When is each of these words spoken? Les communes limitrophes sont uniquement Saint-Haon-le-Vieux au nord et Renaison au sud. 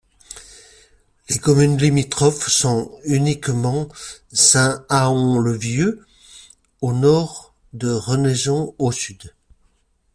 Les 1.29 1.37
communes 1.37 1.77
limitrophes 1.77 2.47
sont 2.47 2.91
uniquement 3.03 3.87
Saint-Haon-le-Vieux 4.33 6.03
au 6.81 6.91
nord 6.91 7.53
et 7.79 7.85
Renaison 7.85 8.73
au 8.79 8.91
sud. 8.91 9.31